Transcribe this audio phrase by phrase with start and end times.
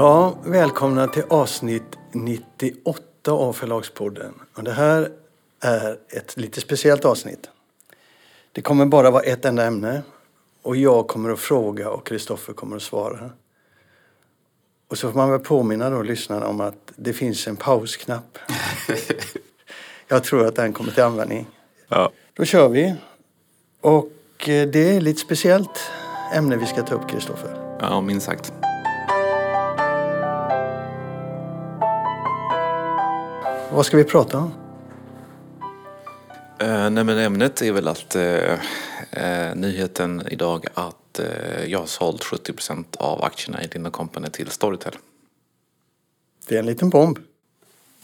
[0.00, 3.02] Ja, välkomna till avsnitt 98
[3.32, 4.34] av Förlagspodden.
[4.54, 5.12] Och det här
[5.60, 7.50] är ett lite speciellt avsnitt.
[8.52, 10.02] Det kommer bara vara ett enda ämne
[10.62, 13.30] och jag kommer att fråga och Kristoffer kommer att svara.
[14.88, 18.38] Och så får man väl påminna då lyssnarna om att det finns en pausknapp.
[20.08, 21.46] jag tror att den kommer till användning.
[21.88, 22.10] Ja.
[22.34, 22.94] Då kör vi.
[23.80, 25.90] Och eh, det är ett lite speciellt
[26.34, 27.76] ämne vi ska ta upp, Kristoffer.
[27.80, 28.52] Ja, minst sagt.
[33.72, 34.52] Vad ska vi prata om?
[36.58, 38.52] Eh, nej men ämnet är väl att eh,
[39.10, 44.50] eh, nyheten idag att eh, jag har sålt 70% av aktierna i Linda Company till
[44.50, 44.92] Storytel.
[46.48, 47.18] Det är en liten bomb.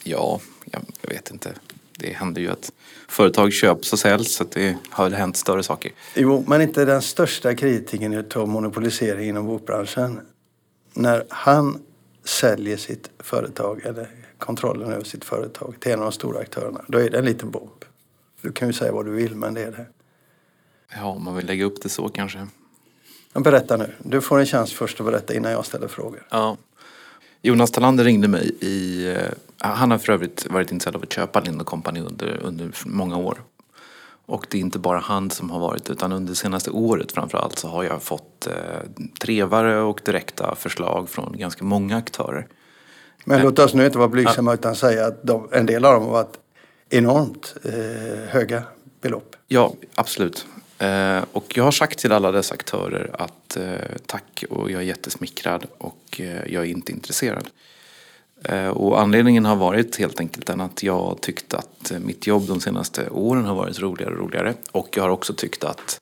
[0.04, 1.52] Ja, jag, jag vet inte.
[1.98, 2.72] Det händer ju att
[3.08, 5.92] företag köps och säljs så det har väl hänt större saker.
[6.14, 10.20] Jo, men inte den största kritiken av monopolisering inom bokbranschen.
[10.94, 11.82] När han
[12.24, 16.98] säljer sitt företag eller kontrollen över sitt företag till en av de stora aktörerna, då
[16.98, 17.84] är det en liten bomb.
[18.40, 19.86] Du kan ju säga vad du vill, men det är det.
[20.96, 22.46] Ja, om man vill lägga upp det så kanske.
[23.32, 23.92] Men berätta nu.
[24.02, 26.26] Du får en chans först att berätta innan jag ställer frågor.
[26.30, 26.56] Ja.
[27.42, 29.06] Jonas Talander ringde mig i...
[29.08, 29.22] eh,
[29.58, 33.42] Han har för övrigt varit intresserad av att köpa Lind Company under, under många år.
[34.26, 37.58] Och det är inte bara han som har varit utan under det senaste året framförallt
[37.58, 38.54] så har jag fått eh,
[39.20, 42.46] trevare och direkta förslag från ganska många aktörer.
[43.28, 46.02] Men låt oss nu inte vara blygsamma utan säga att de, en del av dem
[46.02, 46.38] har varit
[46.90, 48.62] enormt eh, höga
[49.00, 49.36] belopp.
[49.48, 50.46] Ja, absolut.
[50.78, 53.64] Eh, och jag har sagt till alla dessa aktörer att eh,
[54.06, 57.48] tack och jag är jättesmickrad och eh, jag är inte intresserad.
[58.44, 62.46] Eh, och anledningen har varit helt enkelt den att jag tyckt att eh, mitt jobb
[62.48, 64.54] de senaste åren har varit roligare och roligare.
[64.72, 66.00] Och jag har också tyckt att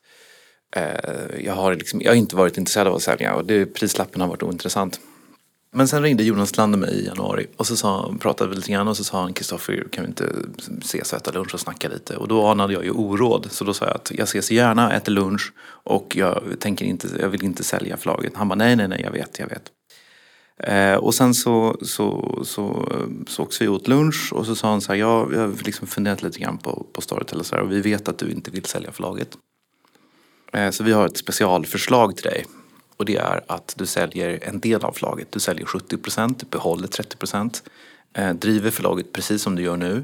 [1.39, 4.27] jag, har liksom, jag har inte varit intresserad av att sälja och det, prislappen har
[4.27, 4.99] varit ointressant.
[5.77, 8.87] Men sen ringde Jonas Lander mig i januari och så sa, pratade vi lite grann
[8.87, 10.29] och så sa han Kristoffer kan vi inte
[10.81, 12.17] ses och äta lunch och snacka lite?
[12.17, 15.11] Och då anade jag ju oråd så då sa jag att jag ses gärna, äter
[15.11, 18.33] lunch och jag, tänker inte, jag vill inte sälja förlaget.
[18.35, 19.71] Han bara nej, nej, nej, jag vet, jag vet.
[20.57, 22.89] Eh, och sen så, så, så
[23.27, 26.23] sågs vi åt lunch och så sa han så här, jag, jag har liksom funderat
[26.23, 28.65] lite grann på, på Storytel och så här, och vi vet att du inte vill
[28.65, 29.29] sälja förlaget.
[30.53, 32.45] Eh, så vi har ett specialförslag till dig.
[32.97, 35.31] Och det är att du säljer en del av förlaget.
[35.31, 37.63] Du säljer 70 procent, behåller 30 procent.
[38.13, 40.03] Eh, driver förlaget precis som du gör nu.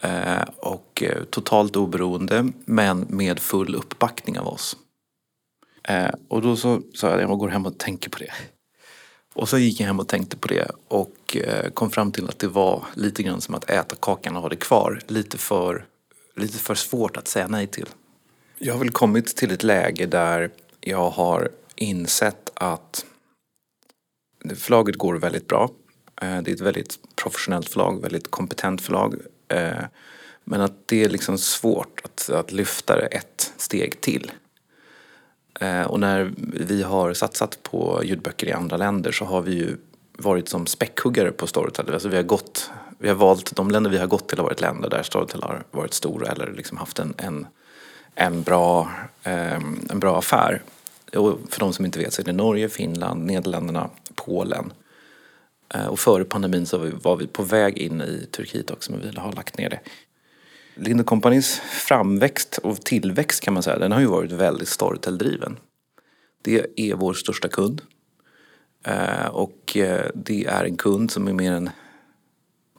[0.00, 4.76] Eh, och eh, totalt oberoende men med full uppbackning av oss.
[5.82, 8.32] Eh, och då så sa jag, jag går hem och tänker på det.
[9.34, 12.38] Och så gick jag hem och tänkte på det och eh, kom fram till att
[12.38, 15.00] det var lite grann som att äta kakan och ha det kvar.
[15.06, 15.86] Lite för,
[16.36, 17.88] lite för svårt att säga nej till.
[18.58, 20.50] Jag har väl kommit till ett läge där
[20.80, 21.50] jag har
[21.82, 23.04] insett att
[24.56, 25.70] förlaget går väldigt bra.
[26.22, 29.14] Eh, det är ett väldigt professionellt förlag, väldigt kompetent förlag.
[29.48, 29.84] Eh,
[30.44, 34.32] men att det är liksom svårt att, att lyfta det ett steg till.
[35.60, 39.76] Eh, och när vi har satsat på ljudböcker i andra länder så har vi ju
[40.18, 41.92] varit som späckhuggare på Storytel.
[41.92, 44.60] Alltså vi har gått, vi har valt, de länder vi har gått till har varit
[44.60, 47.46] länder där Storytel har varit stora eller liksom haft en, en,
[48.14, 48.90] en, bra,
[49.22, 50.62] en bra affär.
[51.16, 54.72] Och för de som inte vet så är det Norge, Finland, Nederländerna, Polen.
[55.74, 59.18] Eh, och före pandemin så var vi, på väg in i Turkiet också men vi
[59.18, 59.80] har lagt ner det.
[60.74, 65.56] Lind Companys framväxt och tillväxt kan man säga, den har ju varit väldigt Storytel-driven.
[66.42, 67.82] Det är vår största kund.
[68.84, 71.70] Eh, och eh, det är en kund som är mer än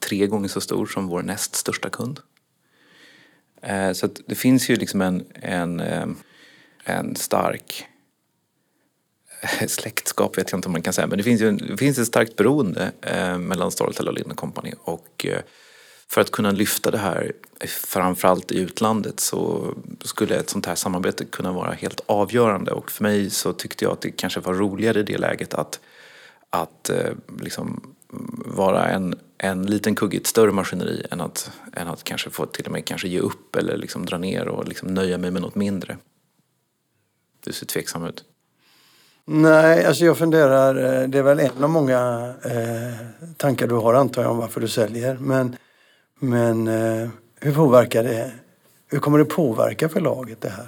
[0.08, 2.20] tre gånger så stor som vår näst största kund.
[3.94, 5.82] Så att det finns ju liksom en, en,
[6.84, 7.88] en stark
[9.68, 12.08] släktskap vet jag inte om man kan säga, men det finns ju det finns ett
[12.08, 14.74] starkt beroende eh, mellan Storytel och Lind Company.
[14.84, 15.42] Och eh,
[16.08, 17.32] för att kunna lyfta det här,
[17.68, 22.72] framförallt i utlandet, så skulle ett sånt här samarbete kunna vara helt avgörande.
[22.72, 25.80] Och för mig så tyckte jag att det kanske var roligare i det läget att,
[26.50, 27.96] att eh, liksom
[28.46, 32.46] vara en, en liten kugge i ett större maskineri än att, än att kanske få
[32.46, 35.42] till och med kanske ge upp eller liksom dra ner och liksom nöja mig med
[35.42, 35.98] något mindre.
[37.44, 38.26] Du ser tveksam ut.
[39.26, 43.94] Nej, alltså jag funderar, eh, det är väl en av många eh, tankar du har
[43.94, 45.18] antar jag om varför du säljer.
[45.18, 45.56] Men,
[46.20, 47.10] men eh,
[47.40, 48.32] hur påverkar det,
[48.88, 50.68] hur kommer det påverka förlaget det här?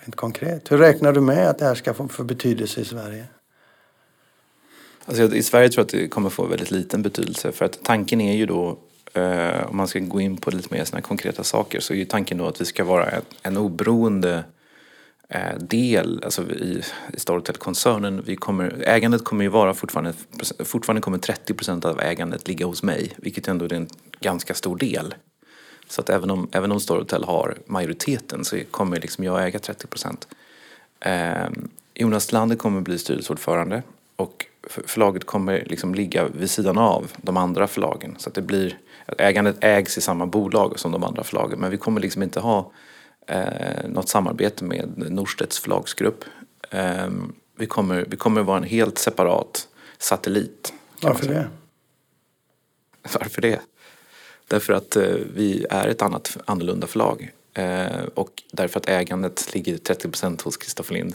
[0.00, 0.72] Rent konkret.
[0.72, 3.24] Hur räknar du med att det här ska få för betydelse i Sverige?
[5.04, 8.20] Alltså, I Sverige tror jag att det kommer få väldigt liten betydelse för att tanken
[8.20, 8.78] är ju då,
[9.12, 12.04] eh, om man ska gå in på lite mer såna konkreta saker, så är ju
[12.04, 14.44] tanken då att vi ska vara en, en oberoende
[15.28, 16.82] Eh, del alltså i,
[17.12, 18.22] i Storytel-koncernen.
[18.26, 20.12] Vi kommer, ägandet kommer ju vara fortfarande,
[20.64, 23.88] fortfarande kommer 30 procent av ägandet ligga hos mig, vilket ändå är en
[24.20, 25.14] ganska stor del.
[25.88, 29.86] Så att även om, även om Storytel har majoriteten så kommer liksom jag äga 30
[29.86, 30.28] procent.
[31.00, 31.48] Eh,
[31.94, 33.82] Jonas Lander kommer bli styrelseordförande
[34.16, 38.14] och förlaget kommer liksom ligga vid sidan av de andra förlagen.
[38.18, 38.78] Så att det blir,
[39.18, 42.70] ägandet ägs i samma bolag som de andra förlagen men vi kommer liksom inte ha
[43.26, 46.24] eh, något samarbete med Norstedts förlagsgrupp.
[46.70, 47.10] Eh,
[47.56, 49.68] vi, kommer, vi kommer vara en helt separat
[49.98, 50.72] satellit.
[51.02, 51.48] Varför det?
[53.20, 53.60] Varför det?
[54.48, 57.32] Därför att eh, vi är ett annat annorlunda förlag.
[57.54, 61.14] Eh, och därför att ägandet ligger 30 procent hos Kristoffer Lind.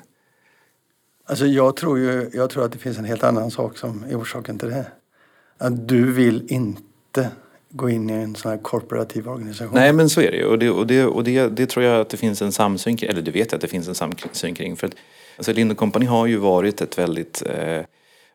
[1.26, 4.22] Alltså jag tror ju jag tror att det finns en helt annan sak som är
[4.22, 4.86] orsaken till det.
[5.58, 7.30] Att du vill inte
[7.72, 9.74] gå in i en sån här korporativ organisation.
[9.74, 12.02] Nej men så är det ju och, det, och, det, och det, det tror jag
[12.02, 14.56] att det finns en samsyn kring, eller det vet jag att det finns en samsyn
[14.56, 14.76] kring.
[14.76, 14.94] För att,
[15.38, 17.82] alltså Lind Company har ju varit ett väldigt eh,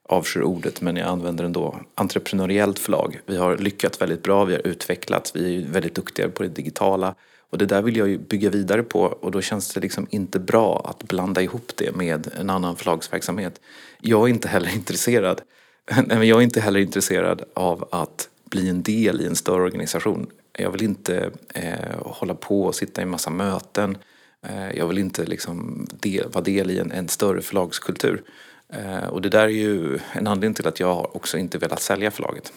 [0.09, 3.21] avskyr ordet men jag använder det ändå, entreprenöriellt förlag.
[3.27, 7.15] Vi har lyckats väldigt bra, vi har utvecklats, vi är väldigt duktiga på det digitala.
[7.51, 10.39] Och det där vill jag ju bygga vidare på och då känns det liksom inte
[10.39, 13.61] bra att blanda ihop det med en annan förlagsverksamhet.
[14.01, 15.41] Jag är inte heller intresserad,
[15.91, 19.63] nej men jag är inte heller intresserad av att bli en del i en större
[19.63, 20.27] organisation.
[20.53, 23.99] Jag vill inte eh, hålla på och sitta i en massa möten.
[24.47, 28.23] Eh, jag vill inte liksom del, vara del i en, en större förlagskultur.
[28.69, 32.11] Eh, och det där är ju en anledning till att jag också inte velat sälja
[32.11, 32.53] förlaget.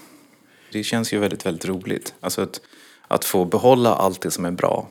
[0.71, 2.13] Det känns ju väldigt, väldigt roligt.
[2.19, 2.61] Alltså att,
[3.07, 4.87] att få behålla allt det som är bra.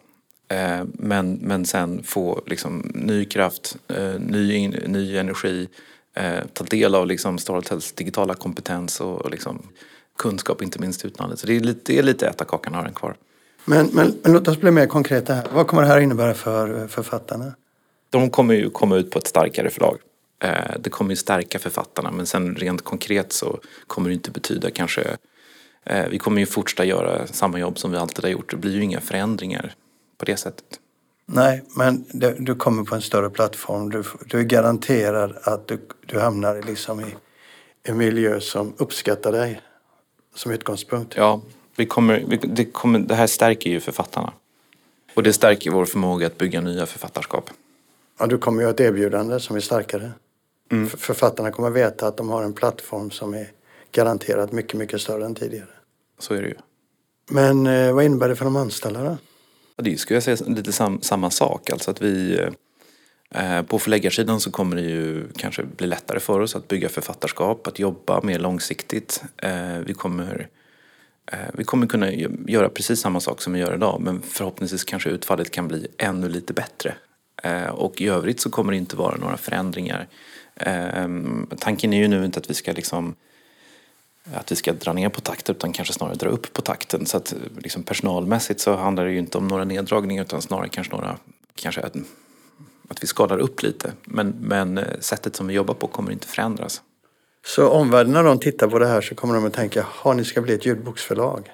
[0.49, 5.69] Eh, men, men sen få liksom ny kraft, eh, ny, ny energi,
[6.15, 9.62] eh, ta del av liksom Storytels digitala kompetens och, och liksom
[10.19, 11.38] kunskap, inte minst utlandet.
[11.38, 13.17] Så det är lite, det är lite äta kakan och ha den kvar.
[13.65, 15.47] Men, men, men låt oss bli mer konkreta här.
[15.53, 17.53] Vad kommer det här innebära för författarna?
[18.11, 19.99] De kommer ju komma ut på ett starkare förlag.
[20.43, 24.70] Eh, det kommer ju stärka författarna men sen rent konkret så kommer det inte betyda
[24.70, 25.17] kanske
[25.85, 28.50] eh, vi kommer ju fortsätta göra samma jobb som vi alltid har gjort.
[28.50, 29.75] Det blir ju inga förändringar
[30.19, 30.64] på det sättet.
[31.26, 33.91] Nej, men du, du kommer på en större plattform.
[33.91, 37.14] Du, du är garanterad att du, du hamnar liksom i
[37.82, 39.61] en miljö som uppskattar dig
[40.38, 41.14] som utgångspunkt.
[41.17, 41.40] Ja,
[41.76, 44.32] vi kommer, vi, det, kommer, det här stärker ju författarna.
[45.14, 47.50] Och det stärker vår förmåga att bygga nya författarskap.
[48.19, 50.11] Ja, du kommer ju ha ett erbjudande som är starkare.
[50.70, 50.88] Mm.
[50.88, 53.50] Författarna kommer veta att de har en plattform som är
[53.93, 55.69] garanterat mycket, mycket större än tidigare.
[56.19, 56.55] Så är det ju.
[57.31, 59.17] Men eh, vad innebär det för de anställda då?
[59.82, 61.70] Det skulle jag säga lite sam, samma sak.
[61.70, 62.49] Alltså att vi, eh,
[63.30, 67.66] Eh, på förläggarsidan så kommer det ju kanske bli lättare för oss att bygga författarskap,
[67.66, 69.22] att jobba mer långsiktigt.
[69.36, 70.48] Eh, vi kommer
[71.26, 72.12] eh, vi kommer kunna
[72.46, 76.28] göra precis samma sak som vi gör idag men förhoppningsvis kanske utfallet kan bli ännu
[76.28, 76.94] lite bättre.
[77.70, 80.06] Och i övrigt så kommer det inte vara några förändringar
[81.58, 83.14] tanken är ju nu inte att vi ska liksom
[84.34, 87.06] att vi ska dra ner på takten utan kanske snarare dra upp på takten.
[87.06, 90.96] Så att liksom personalmässigt så handlar det ju inte om några neddragningar utan snarare kanske
[90.96, 91.19] några,
[91.54, 91.80] kanske
[92.88, 93.93] att, vi skalar upp lite.
[94.05, 96.82] Men, men eh, sättet som vi jobbar på kommer inte förändras.
[97.46, 100.25] Så omvärlden när de tittar på det här så kommer de att tänka, har ni
[100.25, 101.50] ska bli ett ljudboksförlag?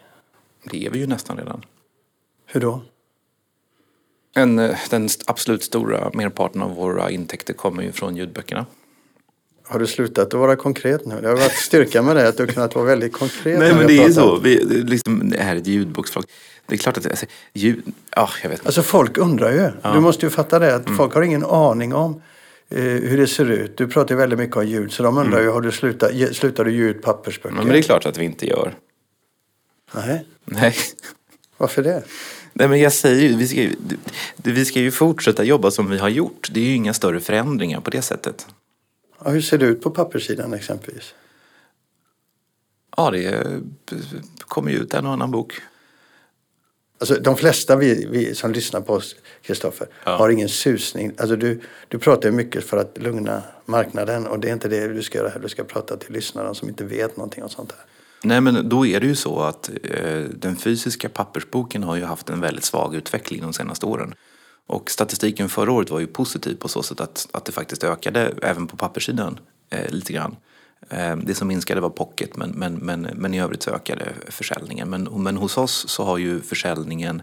[0.70, 1.64] Det är vi ju nästan redan.
[2.46, 2.82] Hur då?
[4.34, 8.67] En, eh, den absolut stora merparten av våra intäkter kommer ju från ljudböckerna.
[9.66, 11.20] Har du slutat att vara konkret nu?
[11.20, 13.58] Det har varit styrka med det att du har kunnat vara väldigt konkret.
[13.58, 14.36] Nej men det är ju så.
[14.36, 16.26] Vi, liksom, det här är ett ljudboksförlag.
[16.66, 17.82] Det är klart att alltså, ljud,
[18.16, 19.70] ja, jag vet Alltså folk undrar ju.
[19.82, 19.92] Ja.
[19.94, 20.96] Du måste ju fatta det att mm.
[20.96, 22.22] folk har ingen aning om
[22.68, 23.76] eh, hur det ser ut.
[23.76, 25.44] Du pratar ju väldigt mycket om ljud så de undrar mm.
[25.44, 27.56] ju, har du slutat, slutar du ge ut pappersböcker?
[27.56, 28.74] Men det är klart att vi inte gör.
[29.92, 30.26] Nej.
[30.44, 30.74] Nej.
[31.56, 32.02] Varför det?
[32.52, 33.76] Nej men jag säger ju, vi ska ju,
[34.36, 36.48] vi ska ju fortsätta jobba som vi har gjort.
[36.52, 38.46] Det är ju inga större förändringar på det sättet.
[39.24, 41.14] Ja, hur ser det ut på papperssidan exempelvis?
[42.96, 43.44] Ja, det
[44.38, 45.54] kommer ju ut en och annan bok.
[46.98, 50.16] Alltså, de flesta vi, vi som lyssnar på oss, Kristoffer, ja.
[50.16, 51.12] har ingen susning.
[51.19, 54.88] Alltså, du, du pratar ju mycket för att lugna marknaden och det är inte det
[54.88, 55.40] du ska göra här.
[55.40, 57.84] Du ska prata till lyssnarna som inte vet någonting om sånt här.
[58.22, 62.31] Nej, men då är det ju så att eh, den fysiska pappersboken har ju haft
[62.31, 64.14] en väldigt svag utveckling de senaste åren.
[64.66, 68.34] Och statistiken förra året var ju positiv på så sätt att, att det faktiskt ökade
[68.42, 69.38] även på papperssidan
[69.70, 70.36] eh, lite grann.
[70.90, 74.90] Eh, det som minskade var pocket men, men, men, men i övrigt så ökade försäljningen.
[74.90, 77.22] Men, men hos oss så har ju försäljningen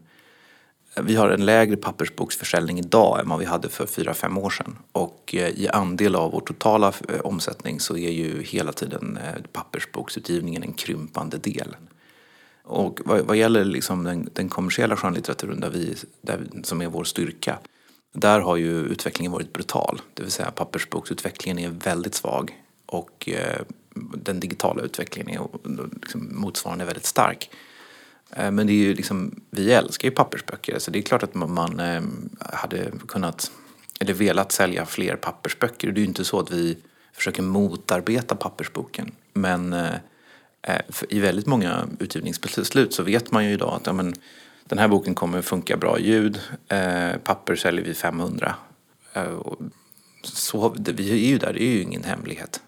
[0.95, 4.77] eh, vi har en lägre pappersboksförsäljning idag än vad vi hade för 4-5 år sedan.
[4.91, 9.19] Och eh, i andel av vår totala eh, omsättning så är ju hela tiden
[9.53, 11.75] pappersboksutgivningen en krympande del.
[12.71, 17.03] Och vad, vad gäller liksom den, den kommersiella skönlitteraturen där vi, där, som är vår
[17.03, 17.59] styrka
[18.13, 20.01] Där har ju utvecklingen varit brutal.
[20.13, 23.61] Det vill säga pappersboksutvecklingen är väldigt svag och eh,
[24.15, 25.47] den digitala utvecklingen är
[26.01, 27.49] liksom motsvarande väldigt stark.
[28.31, 31.35] Eh, men det är ju liksom, vi älskar ju pappersböcker så det är klart att
[31.35, 32.01] man eh,
[32.39, 33.51] hade kunnat
[33.99, 35.91] eller velat sälja fler pappersböcker.
[35.91, 36.77] Det är ju inte så att vi
[37.13, 39.11] försöker motarbeta pappersboken.
[39.33, 39.95] Men eh,
[40.61, 44.15] Eh, i väldigt många utgivningsbeslut så vet man ju idag att ja, men,
[44.63, 46.39] den här boken kommer funka bra i ljud.
[46.67, 48.55] Eh, papper säljer vi 500.
[49.13, 49.39] Eh,
[50.23, 52.61] så, vi är ju där, det är ju ingen hemlighet.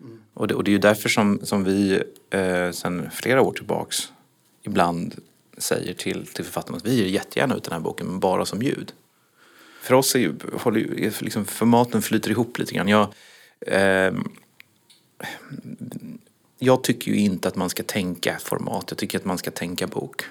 [0.00, 0.20] Mm.
[0.34, 4.12] Och, det, och det är ju därför som, som vi eh, sedan flera år tillbaks
[4.62, 5.14] ibland
[5.58, 8.62] säger till, till författarna att vi ger jättegärna ut den här boken men bara som
[8.62, 8.92] ljud.
[9.82, 12.88] För oss är ju, håller ju, liksom formaten flyter ihop lite grann.
[12.88, 13.14] Jag,
[13.60, 14.12] eh,
[16.62, 19.86] jag tycker ju inte att man ska tänka format, jag tycker att man ska tänka
[19.86, 20.24] bok.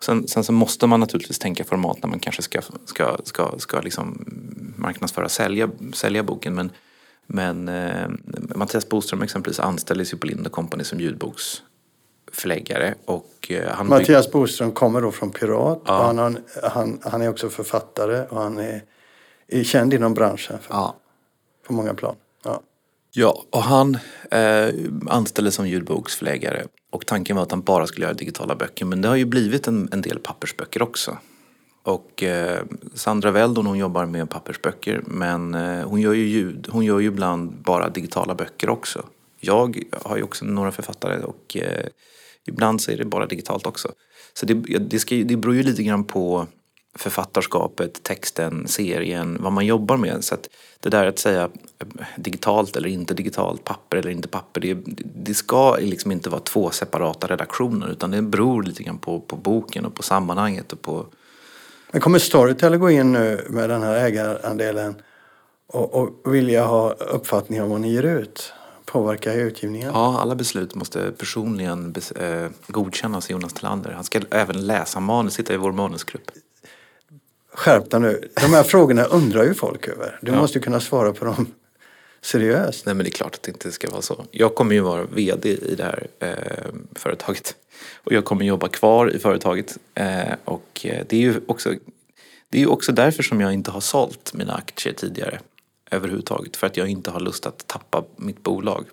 [0.00, 3.80] Sen, sen, så måste man naturligtvis tänka format när man kanske ska, ska, ska, ska
[3.80, 4.24] liksom
[4.76, 6.54] marknadsföra, sälja, sälja boken.
[6.54, 6.70] Men,
[7.26, 8.08] men eh,
[8.54, 12.94] Mattias Boström exempelvis anställdes ju på Lind Company som ljudboksförläggare.
[13.04, 15.82] Och, eh, han Mattias Boström kommer då från Pirat.
[15.86, 15.98] Ja.
[15.98, 18.82] Och han, han, han är också författare och han är,
[19.48, 20.96] är känd inom branschen för, ja.
[21.66, 22.16] på många plan.
[22.44, 22.62] Ja.
[23.18, 23.98] Ja, och han
[24.30, 24.68] eh,
[25.06, 29.08] anställdes som ljudboksförläggare och tanken var att han bara skulle göra digitala böcker men det
[29.08, 31.18] har ju blivit en, en del pappersböcker också.
[31.82, 32.62] Och eh,
[32.94, 37.06] Sandra Veldon hon jobbar med pappersböcker men eh, hon gör ju ljud, hon gör ju
[37.06, 39.06] ibland bara digitala böcker också.
[39.40, 41.86] Jag har ju också några författare och eh,
[42.46, 43.92] ibland så är det bara digitalt också.
[44.34, 46.46] Så det, det, ska, det beror ju lite grann på
[46.98, 50.24] författarskapet, texten, serien, vad man jobbar med.
[50.24, 50.48] Så att
[50.80, 51.50] det där att säga
[52.16, 54.78] digitalt eller inte digitalt, papper eller inte papper, det,
[55.14, 59.36] det ska liksom inte vara två separata redaktioner utan det beror lite grann på, på
[59.36, 61.06] boken och på sammanhanget och på
[61.90, 64.94] men kommer Storytel gå in nu med den här ägarandelen
[65.66, 68.52] och, och vilja ha uppfattning om vad ni ger ut?
[68.84, 69.90] Påverka utgivningen?
[69.94, 73.90] Ja, alla beslut måste personligen eh, godkännas av Jonas Tillander.
[73.90, 76.30] Han ska även läsa manus, sitta i vår manusgrupp.
[77.56, 78.28] Skärp dig nu.
[78.34, 80.18] De här frågorna undrar ju folk över.
[80.22, 80.38] Du ja.
[80.38, 81.46] måste kunna svara på dem
[82.20, 82.86] seriöst.
[82.86, 84.24] Nej men det är klart att det inte ska vara så.
[84.30, 87.54] Jag kommer ju vara VD i det här eh, företaget.
[87.94, 89.78] Och jag kommer jobba kvar i företaget.
[89.94, 91.74] Eh, och eh, det är ju också,
[92.48, 95.40] det är också därför som jag inte har sålt mina aktier tidigare.
[95.90, 96.56] Överhuvudtaget.
[96.56, 98.84] För att jag inte har lust att tappa mitt bolag.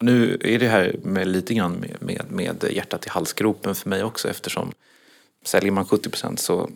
[0.00, 4.02] Nu är det här med lite grann med, med, med hjärtat i halsgropen för mig
[4.02, 4.72] också eftersom
[5.44, 6.70] säljer man 70 procent så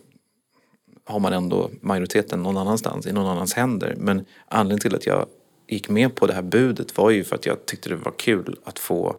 [1.07, 3.95] har man ändå majoriteten någon annanstans, i någon annans händer.
[3.97, 5.25] Men anledningen till att jag
[5.67, 8.55] gick med på det här budet var ju för att jag tyckte det var kul
[8.63, 9.15] att få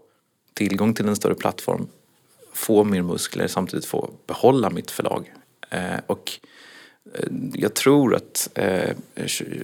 [0.54, 1.88] tillgång till en större plattform,
[2.52, 5.32] få mer muskler, samtidigt få behålla mitt förlag.
[5.70, 6.32] Eh, och
[7.14, 8.96] eh, jag tror att eh,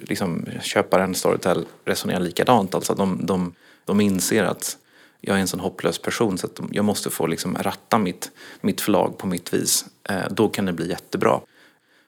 [0.02, 2.74] liksom, köparen Storytel resonerar likadant.
[2.74, 3.54] Alltså de, de,
[3.84, 4.78] de inser att
[5.20, 8.80] jag är en sån hopplös person så att jag måste få liksom ratta mitt, mitt
[8.80, 9.84] förlag på mitt vis.
[10.08, 11.40] Eh, då kan det bli jättebra.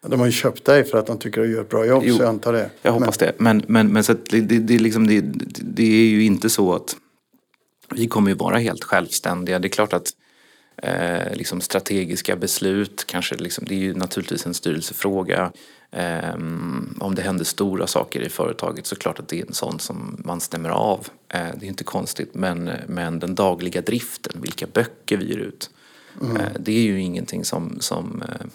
[0.08, 2.02] De har ju köpt dig för att de tycker att du gör ett bra jobb,
[2.06, 2.70] jo, så jag antar det.
[2.82, 3.28] Jag hoppas men.
[3.28, 3.34] det.
[3.38, 5.20] Men, men, men så det, det, liksom, det,
[5.60, 6.96] det är ju inte så att
[7.94, 9.58] vi kommer ju vara helt självständiga.
[9.58, 10.10] Det är klart att
[10.82, 15.52] eh, liksom strategiska beslut, kanske liksom, det är ju naturligtvis en styrelsefråga.
[15.90, 16.34] Eh,
[17.00, 20.22] om det händer stora saker i företaget så klart att det är en sån som
[20.24, 21.08] man stämmer av.
[21.28, 25.70] Eh, det är inte konstigt men, men den dagliga driften, vilka böcker vi ger ut.
[26.22, 26.36] Mm.
[26.36, 28.46] Eh, det är ju ingenting som, som eh,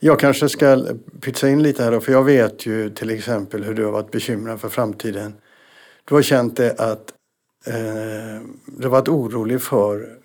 [0.00, 0.86] jag kanske ska
[1.20, 4.10] pytsa in lite här då, för jag vet ju till exempel hur du har varit
[4.10, 5.34] bekymrad för framtiden.
[6.04, 7.12] Du har känt det att
[7.66, 10.18] eh, du har varit orolig för,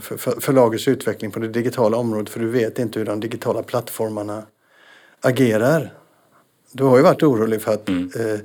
[0.00, 3.62] för, för förlagets utveckling på det digitala området för du vet inte hur de digitala
[3.62, 4.42] plattformarna
[5.20, 5.92] agerar.
[6.72, 8.10] Du har ju varit orolig för att mm.
[8.16, 8.40] eh,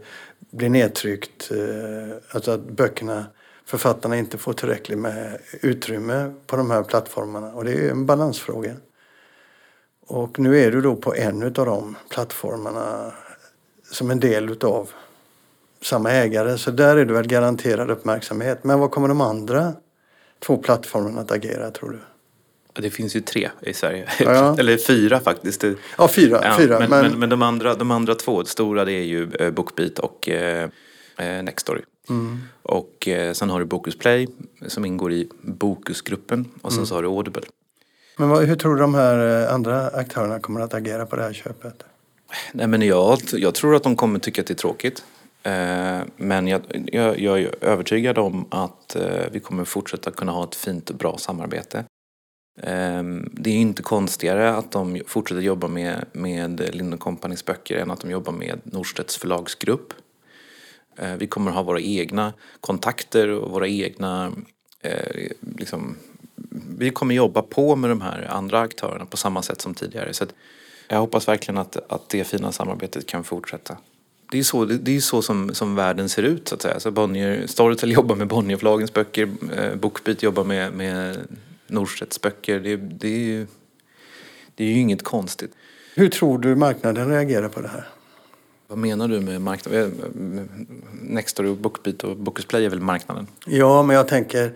[0.51, 3.25] bli nedtryckt, eh, alltså att böckerna,
[3.65, 8.73] författarna inte får tillräckligt med utrymme på de här plattformarna och det är en balansfråga.
[10.07, 13.13] Och nu är du då på en av de plattformarna
[13.91, 14.89] som en del utav
[15.81, 16.57] samma ägare.
[16.57, 18.63] Så där är du väl garanterad uppmärksamhet.
[18.63, 19.73] Men vad kommer de andra
[20.45, 21.99] två plattformarna att agera tror du?
[22.81, 24.09] Det finns ju tre i Sverige.
[24.19, 24.55] Ja.
[24.59, 25.63] Eller fyra faktiskt.
[25.97, 26.39] Ja, fyra.
[26.43, 29.31] Ja, fyra men, men, men, men, de, andra, de andra två stora det är ju
[29.39, 30.69] eh, Bookbeat och eh,
[31.17, 31.81] eh, Nextory.
[32.09, 32.39] Mm.
[32.61, 34.27] Och eh, sen har du Bokus Play
[34.67, 36.85] som ingår i Bokusgruppen och sen mm.
[36.85, 37.43] så har du Audible.
[38.19, 41.21] Men vad, hur tror du de här eh, andra aktörerna kommer att agera på det
[41.21, 41.83] här köpet?
[42.51, 45.03] Nej, men jag, jag tror att de kommer tycka att det är tråkigt.
[45.43, 50.43] Eh, men jag, jag, jag, är övertygad om att eh, vi kommer fortsätta kunna ha
[50.43, 51.83] ett fint och bra samarbete.
[52.61, 57.91] Ehm, det är inte konstigare att de fortsätter jobba med, med Lind Companys böcker än
[57.91, 59.93] att de jobbar med Norstedts förlagsgrupp.
[61.17, 64.31] Vi kommer ha våra egna kontakter och våra egna...
[64.81, 65.97] Eh, liksom,
[66.77, 70.13] vi kommer jobba på med de här andra aktörerna på samma sätt som tidigare.
[70.13, 70.25] Så
[70.87, 73.77] jag hoppas verkligen att, att det fina samarbetet kan fortsätta.
[74.31, 76.79] Det är så, det är så som, som världen ser ut så att säga.
[76.79, 81.17] Så Bonnier, Storytel jobbar med Bonnierförlagens böcker, eh, Bookbeat jobbar med, med
[81.67, 82.59] Norstedts böcker.
[82.59, 83.47] Det, det, är ju,
[84.55, 85.51] det är ju inget konstigt.
[85.95, 87.87] Hur tror du marknaden reagerar på det här?
[88.67, 90.49] Vad menar du med marknaden?
[91.01, 93.27] Nextory Bookbeat och Bookus Play är väl marknaden?
[93.45, 94.51] Ja, men jag tänker,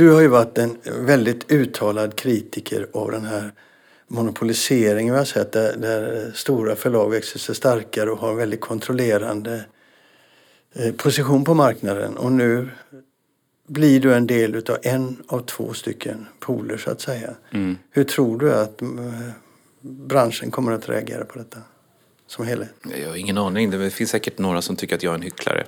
[0.00, 3.52] du har ju varit en väldigt uttalad kritiker av den här
[4.08, 8.60] monopoliseringen vi har sett där, där stora förlag växer sig starkare och har en väldigt
[8.60, 9.64] kontrollerande
[10.74, 12.16] eh, position på marknaden.
[12.16, 12.68] Och nu
[13.66, 17.34] blir du en del utav en av två stycken pooler så att säga.
[17.50, 17.78] Mm.
[17.90, 18.88] Hur tror du att eh,
[19.80, 21.58] branschen kommer att reagera på detta
[22.26, 22.74] som helhet?
[23.02, 23.70] Jag har ingen aning.
[23.70, 25.64] Det finns säkert några som tycker att jag är en hycklare.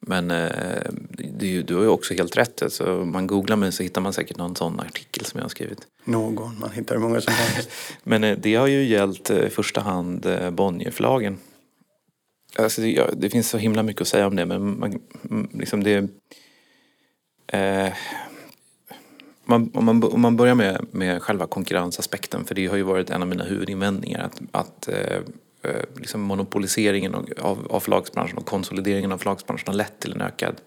[0.00, 2.62] Men eh, det, du har ju också helt rätt.
[2.62, 5.86] Alltså, man googlar mig så hittar man säkert någon sån artikel som jag har skrivit.
[6.04, 7.70] Någon, man hittar hur många som helst.
[8.02, 11.38] Men eh, det har ju gällt i första hand Bonnierförlagen.
[12.58, 15.00] Alltså, det, det, finns så himla mycket att säga om det men man,
[15.52, 16.08] liksom det
[17.52, 17.92] Eh,
[19.44, 23.10] man, om, man, om man börjar med, med själva konkurrensaspekten, för det har ju varit
[23.10, 25.20] en av mina huvudinvändningar att, att eh, eh
[25.62, 30.60] Eh, liksom monopoliseringen av, av förlagsbranschen och konsolideringen av förlagsbranschen har lett till en ökad,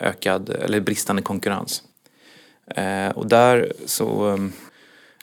[0.00, 1.82] ökad eller bristande konkurrens.
[2.66, 4.52] Eh, och där så ehm,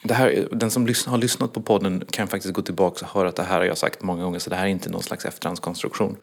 [0.04, 3.36] det här, den som har lyssnat på podden kan faktiskt gå tillbaka och höra att
[3.36, 6.18] det här har jag sagt många gånger så det här är inte någon slags efterhandskonstruktion.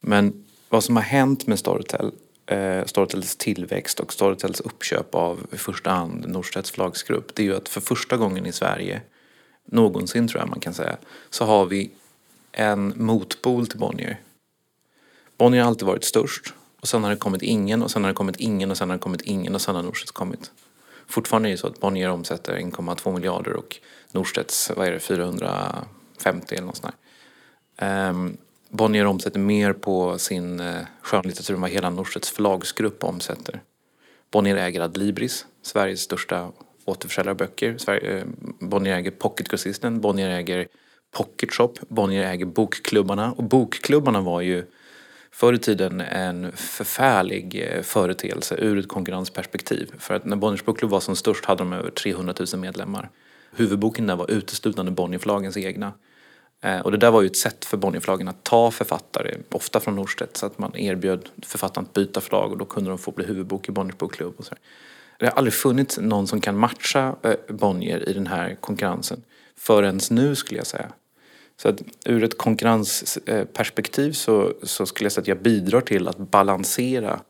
[0.00, 2.12] Men vad som har hänt med Storytel
[2.46, 7.56] eh, Storytels tillväxt och Storytels uppköp av i första hand Norstedts förlagsgrupp det är ju
[7.56, 9.02] att för första gången i Sverige,
[9.64, 10.96] någonsin tror jag man kan säga,
[11.30, 11.90] så har vi
[12.56, 14.20] en motpol till Bonnier.
[15.38, 18.14] Bonnier har alltid varit störst och sen har det kommit ingen och sen har det
[18.14, 20.50] kommit ingen och sen har det kommit ingen och sen har Norstedts kommit.
[21.06, 23.76] Fortfarande är det så att Bonnier omsätter 1,2 miljarder och
[24.12, 26.94] Norstedts, vad är det, 450 eller något sånt
[27.76, 28.08] där.
[28.08, 28.36] Um,
[28.68, 33.60] Bonnier omsätter mer på sin uh, skönlitteratur än vad hela Norstedts förlagsgrupp omsätter.
[34.30, 36.52] Bonnier äger Adlibris, Sveriges största
[36.84, 37.90] återförsäljare av böcker.
[38.04, 38.24] Eh,
[38.60, 40.68] Bonnier äger Pocketgrossisten, Bonnier äger
[41.14, 43.32] Pocket Shop, Bonnier äger Bokklubbarna.
[43.32, 44.64] Och Bokklubbarna var ju
[45.30, 49.94] förr i tiden en förfärlig eh, företeelse ur ett konkurrensperspektiv.
[49.98, 53.10] För att när Bonniers bokklubb var som störst hade de över 300 000 medlemmar.
[53.56, 55.92] Huvudboken där var uteslutande Bonnierförlagens egna.
[56.60, 59.96] Eh, och det där var ju ett sätt för Bonnierförlagen att ta författare, ofta från
[59.96, 63.24] Norstedt, så att man erbjöd författaren att byta förlag och då kunde de få bli
[63.26, 64.34] huvudbok i Bonniers bokklubb.
[64.36, 64.54] Och så.
[65.18, 69.22] Det har aldrig funnits någon som kan matcha eh, Bonnier i den här konkurrensen
[69.56, 70.92] förrän nu skulle jag säga.
[71.56, 76.18] Så att ur ett konkurrensperspektiv så, så skulle jag säga att jag bidrar till att
[76.18, 77.20] balansera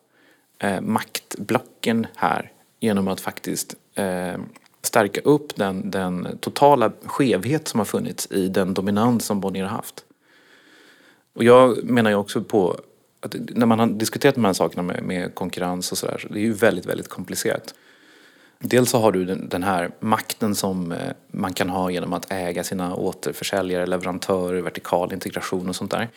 [0.58, 4.36] eh, maktblocken här genom att faktiskt eh,
[4.82, 9.76] stärka upp den, den totala skevhet som har funnits i den dominans som Bonnier har
[9.76, 10.04] haft.
[11.34, 12.80] Och jag menar ju också på
[13.20, 16.38] att när man har diskuterat de här sakerna med, med konkurrens och sådär, så det
[16.38, 17.74] är ju väldigt, väldigt komplicerat.
[18.58, 22.64] Dels så har du den, här makten som eh, man kan ha genom att äga
[22.64, 26.08] sina återförsäljare, leverantörer, vertikal integration och sånt där.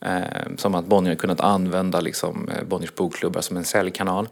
[0.00, 4.28] Eh, som att Bonnier har kunnat använda liksom, eh, Bonniers bokklubbar som en säljkanal.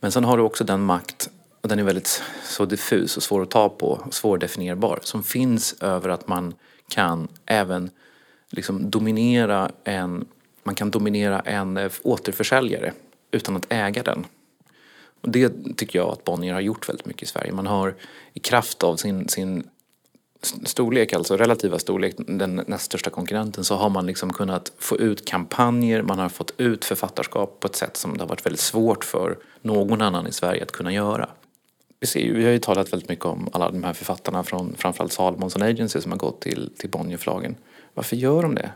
[0.00, 1.30] Men sen har du också den makt
[1.60, 4.98] och den är väldigt så diffus och svår att ta på och svårdefinierbar.
[5.02, 6.54] Som finns över att man
[6.88, 7.90] kan även
[8.50, 10.24] liksom dominera en,
[10.62, 12.92] man kan dominera en återförsäljare
[13.30, 14.24] utan att äga den.
[15.20, 17.52] Och det tycker jag att Bonnier har gjort väldigt mycket i Sverige.
[17.52, 17.94] Man har
[18.34, 19.68] i kraft av sin, sin
[20.64, 25.24] storlek, alltså relativa storlek, den näst största konkurrenten, så har man liksom kunnat få ut
[25.24, 29.04] kampanjer, man har fått ut författarskap på ett sätt som det har varit väldigt svårt
[29.04, 31.28] för någon annan i Sverige att kunna göra
[32.00, 34.74] vi, ser ju, vi har ju talat väldigt mycket om alla de här författarna från
[34.76, 37.56] framförallt Salmonson Agency som har gått till, till Bonnierförlagen.
[37.94, 38.72] Varför gör de det?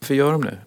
[0.00, 0.58] Varför gör de det?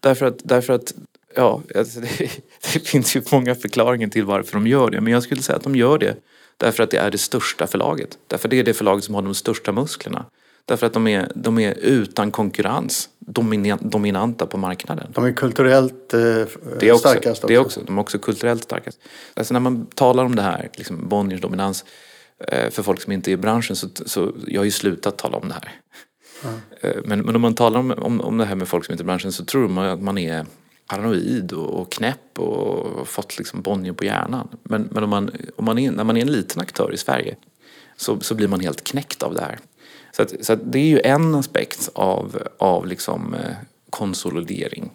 [0.00, 0.94] Därför att, därför att
[1.38, 2.30] ja, alltså det,
[2.72, 5.00] det finns ju många förklaringar till varför de gör det.
[5.00, 6.16] Men jag skulle säga att de gör det
[6.56, 8.18] därför att det är det största förlaget.
[8.26, 10.24] Därför det är det förlaget som har de största musklerna.
[10.64, 13.08] Därför att de är, de är utan konkurrens
[13.80, 15.12] dominanta på marknaden.
[15.14, 17.46] De är kulturellt eh, det är också, starkast också.
[17.46, 17.80] Det är också.
[17.86, 18.98] De är också kulturellt starkast.
[19.34, 21.84] Alltså när man talar om det här, liksom Bonniers dominans,
[22.48, 25.36] eh, för folk som inte är i branschen så, så jag har ju slutat tala
[25.36, 25.80] om det här.
[26.44, 27.02] Mm.
[27.04, 29.04] Men, men om man talar om, om, om det här med folk som inte är
[29.04, 30.46] i branschen så tror man att man är
[30.88, 34.48] paranoid och, och knäpp och fått liksom Bonnier på hjärnan.
[34.62, 37.36] Men, men om man, om man är, när man är en liten aktör i Sverige
[37.96, 39.58] så, så blir man helt knäckt av det här.
[40.16, 43.54] Så, att, så att det är ju en aspekt av, av liksom, eh,
[43.90, 44.90] konsolidering.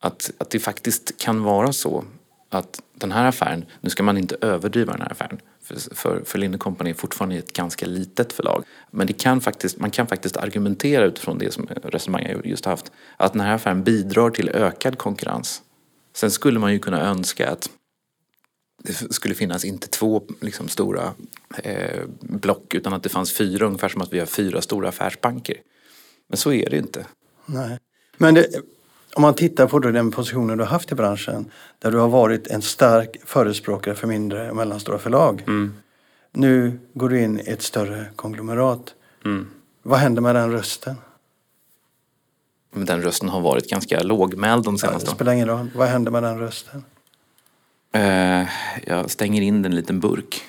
[0.00, 2.04] Att, att det faktiskt kan vara så
[2.48, 6.38] att den här affären, nu ska man inte överdriva den här affären, för, för, för
[6.38, 8.64] Linde Company är fortfarande ett ganska litet förlag.
[8.90, 12.92] Men det kan faktiskt, man kan faktiskt argumentera utifrån det som resonemang jag just haft,
[13.16, 15.62] att den här affären bidrar till ökad konkurrens.
[16.14, 17.70] Sen skulle man ju kunna önska att
[18.82, 21.14] det skulle finnas inte två liksom, stora
[21.62, 25.56] eh, block utan att det fanns fyra, ungefär som att vi har fyra stora affärsbanker.
[26.28, 27.06] Men så är det inte.
[27.46, 27.78] Nej.
[28.16, 28.46] Men det,
[29.16, 32.46] om man tittar på den positionen du har haft i branschen där du har varit
[32.46, 35.42] en stark förespråkare för mindre och mellanstora förlag.
[35.46, 35.74] Mm.
[36.32, 38.94] Nu går du in i ett större konglomerat.
[39.24, 39.46] Mm.
[39.82, 40.96] Vad händer med den rösten?
[42.74, 45.04] Den rösten har varit ganska lågmäld de senaste åren.
[45.04, 45.70] Det spelar ingen roll.
[45.74, 46.84] Vad händer med den rösten?
[47.96, 48.48] Uh,
[48.86, 50.42] jag stänger in den i en liten burk.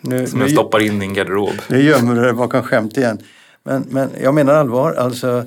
[0.00, 1.54] Nu, som nu, jag stoppar in i en garderob.
[1.68, 3.18] Nu gömmer du dig bakom skämt igen.
[3.62, 4.92] Men, men jag menar allvar.
[4.92, 5.46] Alltså,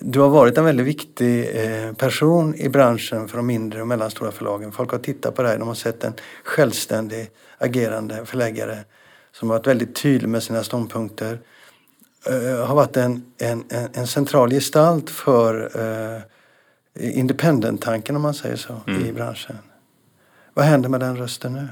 [0.00, 4.30] du har varit en väldigt viktig eh, person i branschen för de mindre och mellanstora
[4.30, 4.72] förlagen.
[4.72, 8.78] Folk har tittat på dig, de har sett en självständig agerande förläggare
[9.32, 11.40] som har varit väldigt tydlig med sina ståndpunkter.
[12.30, 16.20] Uh, har varit en, en, en, central gestalt för uh,
[16.94, 19.06] independent-tanken om man säger så mm.
[19.06, 19.56] i branschen.
[20.54, 21.68] Vad händer med den rösten nu?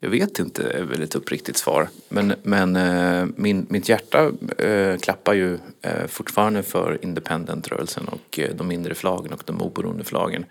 [0.00, 1.88] Jag vet inte, är väl ett uppriktigt svar.
[2.08, 8.54] Men, men eh, min, mitt hjärta eh, klappar ju eh, fortfarande för independent-rörelsen och eh,
[8.54, 10.44] de mindre förlagen och de oberoende förlagen.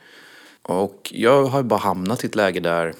[0.62, 2.94] Och jag har bara hamnat i ett läge där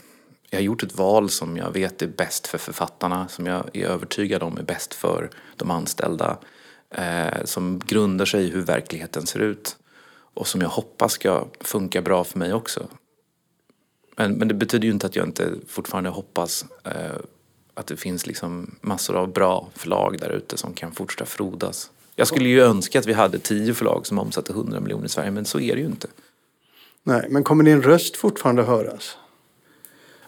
[0.50, 3.86] jag har gjort ett val som jag vet är bäst för författarna, som jag är
[3.86, 6.38] övertygad om är bäst för de anställda.
[6.90, 9.78] Eh, som grundar sig i hur verkligheten ser ut
[10.34, 12.88] och som jag hoppas ska funka bra för mig också.
[14.16, 16.92] Men, men det betyder ju inte att jag inte fortfarande hoppas eh,
[17.74, 21.92] att det finns liksom massor av bra förlag där ute som kan fortsätta frodas.
[22.16, 25.32] Jag skulle ju önska att vi hade tio förlag som omsatte 100 miljoner i Sverige,
[25.32, 26.08] men så är det ju inte.
[27.04, 29.18] Nej, men kommer din röst fortfarande höras?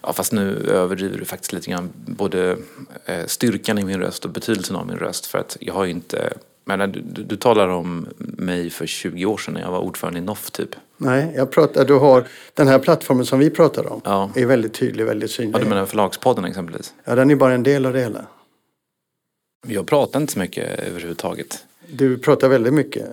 [0.02, 2.56] Ja, fast nu överdriver du faktiskt lite grann både
[3.04, 5.26] eh, styrkan i min röst och betydelsen av min röst.
[5.26, 6.32] För att jag har ju inte
[6.68, 10.18] men du, du, du talar om mig för 20 år sedan när jag var ordförande
[10.18, 10.70] i NOF typ.
[10.96, 14.00] Nej, jag pratar, du har den här plattformen som vi pratar om.
[14.04, 14.30] Ja.
[14.34, 15.54] är väldigt tydlig, väldigt synlig.
[15.54, 16.94] Ja, du menar Förlagspodden exempelvis?
[17.04, 18.26] Ja, den är bara en del av det hela.
[19.66, 21.64] Jag pratar inte så mycket överhuvudtaget.
[21.86, 23.06] Du pratar väldigt mycket.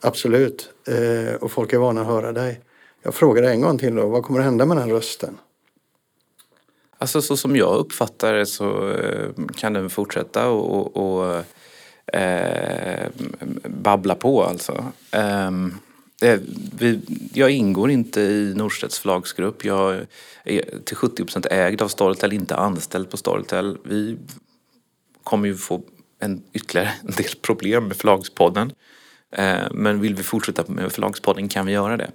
[0.00, 0.70] Absolut.
[0.88, 2.60] Eh, och folk är vana att höra dig.
[3.02, 5.38] Jag frågar dig en gång till då, vad kommer att hända med den rösten?
[6.98, 11.44] Alltså så som jag uppfattar det så eh, kan den fortsätta och, och
[12.16, 13.08] eh,
[13.64, 14.84] babbla på alltså.
[15.10, 15.74] Ehm,
[16.22, 16.40] eh,
[16.78, 17.00] vi,
[17.32, 19.64] jag ingår inte i Norstedts förlagsgrupp.
[19.64, 20.06] Jag
[20.44, 23.78] är till 70 procent ägd av Storytel, inte anställd på Storytel.
[23.84, 24.18] Vi
[25.22, 25.82] kommer ju få
[26.18, 28.72] en, ytterligare en del problem med Förlagspodden.
[29.30, 32.10] Eh, men vill vi fortsätta med Förlagspodden kan vi göra det.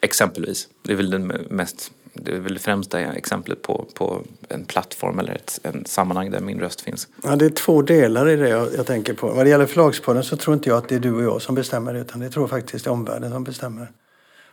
[0.00, 0.68] Exempelvis.
[0.82, 5.18] Det är väl den mest det är väl det främsta exemplet på, på en plattform
[5.18, 7.08] eller ett en sammanhang där min röst finns.
[7.22, 9.28] Ja, det är två delar i det jag, jag tänker på.
[9.28, 11.54] Vad det gäller Förlagspodden så tror inte jag att det är du och jag som
[11.54, 13.92] bestämmer utan det tror faktiskt det är omvärlden som bestämmer.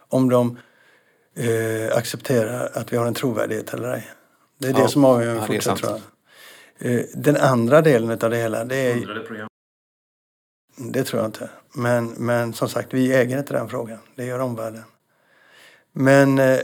[0.10, 0.58] Om de
[1.36, 4.08] eh, accepterar att vi har en trovärdighet eller ej.
[4.58, 6.02] Det är ja, det som avgör ja, fortsatt tror jag.
[6.92, 9.26] Eh, den andra delen av det hela det är...
[10.78, 11.50] Det tror jag inte.
[11.74, 14.00] Men, men som sagt, vi äger inte den frågan.
[14.16, 14.84] Det gör omvärlden.
[15.92, 16.60] Men eh,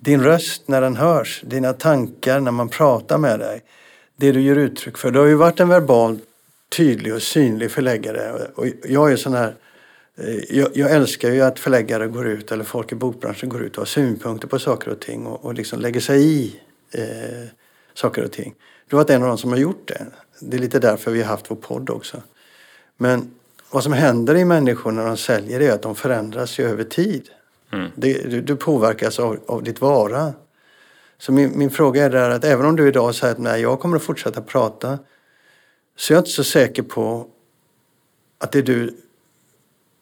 [0.00, 3.62] din röst när den hörs, dina tankar när man pratar med dig,
[4.16, 5.10] det du ger uttryck för.
[5.10, 6.18] Du har ju varit en verbal,
[6.76, 8.46] tydlig och synlig förläggare.
[8.54, 9.54] Och jag är sån här
[10.16, 13.76] eh, jag, jag, älskar ju att förläggare går ut, eller folk i bokbranschen går ut
[13.76, 16.60] och har synpunkter på saker och ting och, och liksom lägger sig i
[16.92, 17.48] eh,
[17.94, 18.54] saker och ting.
[18.88, 20.06] Du har varit en av de som har gjort det.
[20.40, 22.22] Det är lite därför vi har haft vår podd också.
[22.96, 23.34] Men
[23.70, 27.30] vad som händer i människor när de säljer är att de förändras ju över tid.
[27.72, 27.90] Mm.
[27.94, 30.32] Det, du, du, påverkas av, av ditt vara.
[31.18, 33.80] Så min, min fråga är där att även om du idag säger att nej, jag
[33.80, 34.98] kommer att fortsätta prata
[35.96, 37.26] så jag är jag inte så säker på
[38.38, 38.96] att det är du,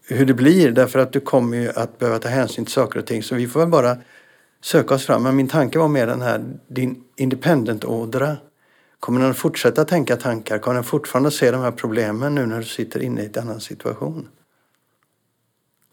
[0.09, 3.07] hur det blir därför att du kommer ju att behöva ta hänsyn till saker och
[3.07, 3.23] ting.
[3.23, 3.97] Så vi får väl bara
[4.61, 5.23] söka oss fram.
[5.23, 8.37] Men min tanke var mer den här, din independent-ådra.
[9.01, 10.59] Kommer den att fortsätta tänka tankar?
[10.59, 13.61] Kommer den fortfarande se de här problemen nu när du sitter inne i en annan
[13.61, 14.29] situation?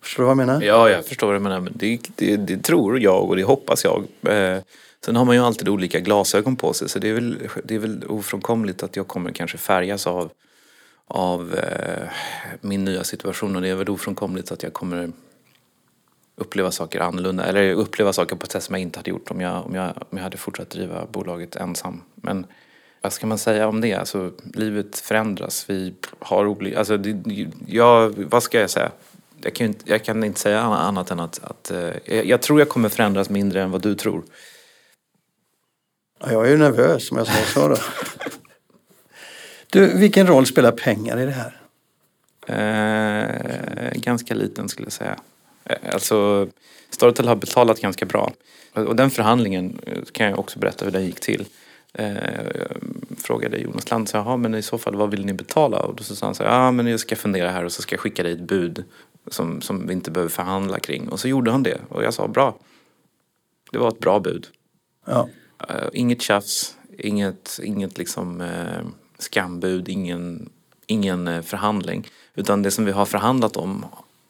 [0.06, 0.62] Förstår du vad jag menar?
[0.62, 1.70] Ja, jag förstår vad du menar.
[1.74, 4.04] Det, det, det tror jag och det hoppas jag.
[4.34, 4.60] Eh,
[5.06, 7.80] sen har man ju alltid olika glasögon på sig så det är väl, det är
[7.80, 10.32] väl ofrånkomligt att jag kommer kanske färgas av,
[11.08, 12.08] av eh,
[12.62, 15.12] min nya situation och det är väl ofrånkomligt att jag kommer
[16.36, 19.42] uppleva saker annorlunda eller uppleva saker på ett sätt som jag inte hade gjort om
[19.42, 22.02] jag, om jag, om jag hade fortsatt driva bolaget ensam.
[22.16, 22.46] Men
[23.02, 23.94] vad ska man säga om det?
[23.94, 25.66] Alltså, livet förändras.
[25.70, 26.80] Vi har olika...
[26.80, 28.92] Alltså, det, jag, vad ska jag säga?
[29.46, 32.70] Jag kan, inte, jag kan inte säga annat än att, att uh, jag, tror jag
[32.70, 34.24] kommer förändras mindre än vad du tror.
[36.20, 37.78] Ja, jag är ju nervös som jag sa då.
[39.70, 41.62] Du, vilken roll spelar pengar i det här?
[42.48, 45.20] Eh, ganska liten skulle jag säga.
[45.66, 46.48] Eh, alltså,
[46.90, 48.32] Storytel har betalat ganska bra.
[48.74, 51.46] Och den förhandlingen eh, kan jag också berätta hur den gick till.
[51.94, 52.16] Eh,
[53.18, 55.80] frågade Jonas Land, så, men i så fall vad vill ni betala?
[55.80, 57.94] Och då sa han så här, ja men jag ska fundera här och så ska
[57.94, 58.84] jag skicka dig ett bud
[59.28, 61.10] som, som vi inte behöver förhandla kring.
[61.10, 62.58] Och så gjorde han det och jag sa bra.
[63.72, 64.48] Det var ett bra bud.
[65.06, 65.30] Ja.
[65.70, 70.50] Uh, inget tjafs, inget, inget liksom uh, skambud, ingen,
[70.86, 72.08] ingen uh, förhandling.
[72.36, 73.86] Utan det som vi har förhandlat om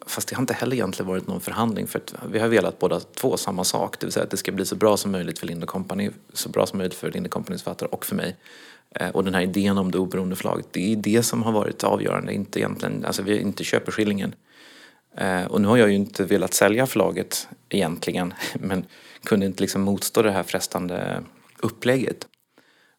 [0.08, 3.36] Fast det har inte heller egentligen varit någon förhandling för vi har velat båda två
[3.36, 4.00] samma sak.
[4.00, 6.48] Det vill säga att det ska bli så bra som möjligt för Linde Company, så
[6.48, 8.36] bra som möjligt för Linde Companys författare och för mig.
[9.12, 12.34] Och den här idén om det oberoende förlaget, det är det som har varit avgörande.
[12.34, 14.30] Inte egentligen, alltså vi inte köper skillingen.
[14.30, 14.34] Eh,
[15.16, 18.86] Eh, och nu har jag ju inte velat sälja förlaget egentligen, men
[19.24, 21.22] kunde inte liksom motstå det här frestande
[21.58, 22.26] upplägget.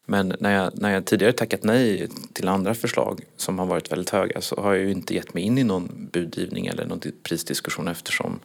[0.06, 4.10] Men när jag, när jag tidigare tackat nej till andra förslag som har varit väldigt
[4.10, 7.88] höga så har jag ju inte gett mig in i någon budgivning eller någon prisdiskussion
[7.88, 8.40] eftersom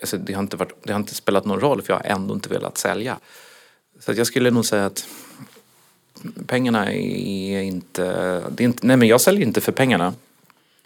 [0.00, 2.34] alltså det, har inte varit, det har inte spelat någon roll för jag har ändå
[2.34, 3.18] inte velat sälja.
[4.00, 5.06] Så jag skulle nog säga att
[6.46, 8.04] pengarna är inte,
[8.50, 8.86] det är inte...
[8.86, 10.14] Nej men jag säljer inte för pengarna.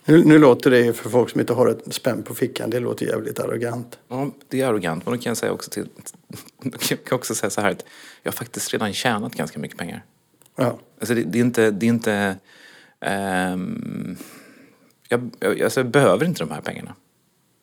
[0.04, 3.06] Nu, nu, låter det för folk som inte har ett spänn på fickan, det låter
[3.06, 3.98] jävligt arrogant.
[4.08, 5.06] Ja, det är arrogant.
[5.06, 5.88] Men då kan jag säga också, till,
[6.90, 7.84] jag kan också säga så här att
[8.22, 10.04] jag har faktiskt redan tjänat ganska mycket pengar.
[10.56, 10.78] Ja.
[10.98, 11.70] Alltså det, det är inte...
[11.70, 12.36] Det är inte
[13.00, 14.16] um,
[15.08, 16.94] jag, alltså jag behöver inte de här pengarna.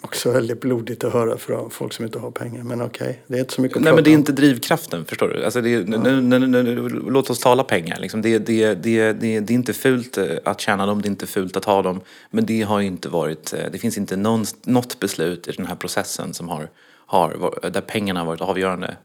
[0.10, 2.64] Också väldigt blodigt att höra från folk som inte har pengar.
[2.64, 5.06] Men okej, okay, det är inte så mycket att Nej men det är inte drivkraften,
[5.06, 5.46] förstår du?
[5.46, 5.84] Alltså det, ja.
[5.84, 8.00] nu, nu, nu, låt oss tala pengar.
[8.00, 8.22] Liksom.
[8.22, 11.28] Det, det, det, det, det är inte fult eh, att tjäna dem, det är inte
[11.28, 12.02] fult att ha dem.
[12.32, 15.76] Men det har inte varit, eh, det finns inte någon, något beslut i den här
[15.76, 16.70] processen som har,
[17.06, 18.98] har, där pengarna har varit avgörande.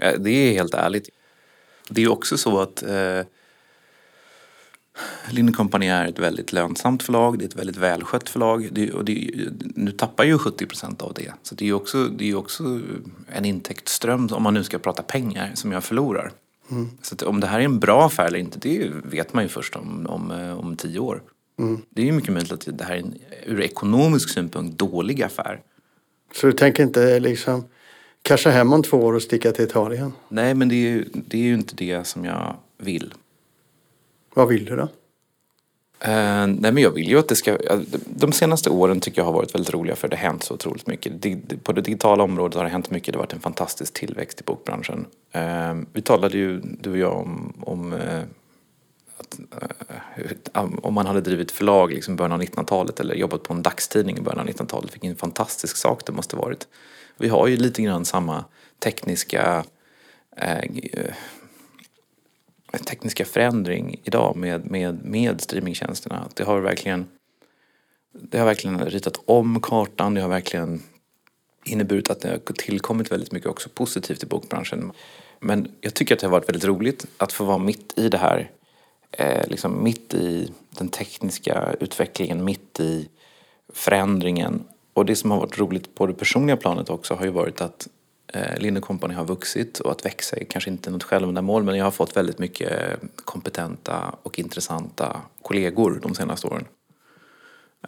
[0.00, 1.08] Eh, det är helt ärligt.
[1.88, 3.20] Det är också så att eh,
[5.30, 9.04] Linde Company är ett väldigt lönsamt förlag, det är ett väldigt välskött förlag det, och
[9.04, 9.30] det,
[9.60, 11.32] nu tappar ju 70 procent av det.
[11.42, 12.80] Så det är ju också, det är också
[13.28, 16.32] en intäktsström, om man nu ska prata pengar, som jag förlorar.
[16.70, 16.90] Mm.
[17.02, 19.76] Så om det här är en bra affär eller inte, det vet man ju först
[19.76, 21.22] om, om, eh, om tio år.
[21.58, 21.82] Mm.
[21.90, 23.14] Det är ju mycket möjligt att det här är en
[23.46, 25.60] ur ekonomisk synpunkt dålig affär.
[26.34, 27.64] Så du tänker inte liksom
[28.22, 30.12] casha hem om två år och sticka till Italien?
[30.28, 33.14] Nej, men det är ju, det är ju inte det som jag vill.
[34.34, 34.82] Vad vill du då?
[34.82, 37.58] Uh, nej men jag vill ju att det ska...
[38.06, 40.86] De senaste åren tycker jag har varit väldigt roliga för det har hänt så otroligt
[40.86, 41.12] mycket.
[41.64, 43.12] På det digitala området har det hänt mycket.
[43.12, 45.06] Det har varit en fantastisk tillväxt i bokbranschen.
[45.36, 48.22] Uh, vi talade ju, du och jag, om, om uh,
[50.82, 54.18] om man hade drivit förlag liksom i början av 1900-talet eller jobbat på en dagstidning
[54.18, 54.94] i början av 1900-talet.
[54.94, 56.66] Vilken fantastisk sak det måste varit.
[57.16, 58.44] Vi har ju lite grann samma
[58.78, 59.64] tekniska
[62.78, 66.28] tekniska förändring idag med, med, med streamingtjänsterna.
[66.34, 67.06] Det har verkligen
[68.20, 70.14] det har verkligen ritat om kartan.
[70.14, 70.82] Det har verkligen
[71.64, 74.92] inneburit att det har tillkommit väldigt mycket också positivt i bokbranschen.
[75.40, 78.18] Men jag tycker att det har varit väldigt roligt att få vara mitt i det
[78.18, 78.50] här.
[79.10, 83.08] Eh, liksom mitt i den tekniska utvecklingen, mitt i
[83.72, 84.64] förändringen.
[84.92, 87.88] Och det som har varit roligt på det personliga planet också har ju varit att
[88.34, 91.84] Eh, Linde Company har vuxit och att växa är kanske inte något självändamål men jag
[91.84, 96.64] har fått väldigt mycket kompetenta och intressanta kollegor de senaste åren.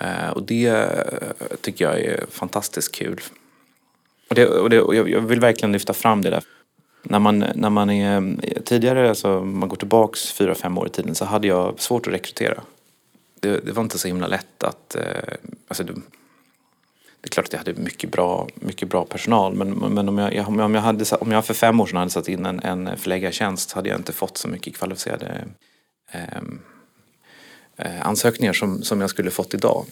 [0.01, 3.21] Eh, och det eh, tycker jag är fantastiskt kul.
[4.29, 6.45] Och, det, och, det, och jag vill verkligen lyfta fram det där.
[7.03, 11.15] När man, när man är tidigare, alltså man går tillbaks fyra, fem år i tiden
[11.15, 12.63] så hade jag svårt att rekrytera.
[13.41, 14.97] Det, det var inte så himla lätt att,
[15.69, 15.85] alltså
[17.21, 20.49] det är klart att jag hade mycket bra, mycket bra personal men, men om, jag,
[20.49, 23.73] om, jag hade, om jag för fem år sedan hade satt in en, en förläggartjänst
[23.73, 25.45] hade jag inte fått så mycket kvalificerade
[26.11, 26.61] ehm,
[27.77, 29.85] eh, ansökningar som, som jag skulle fått idag.